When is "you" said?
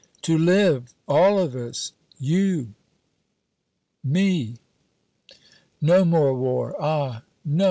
2.17-2.73